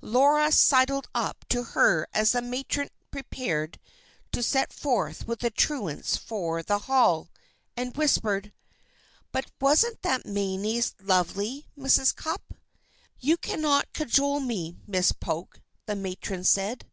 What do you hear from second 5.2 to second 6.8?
with the truants for the